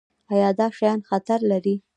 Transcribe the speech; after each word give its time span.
ایا 0.33 0.49
دا 0.57 0.67
شیان 0.77 0.99
خطر 1.09 1.39
لري؟ 1.49 1.75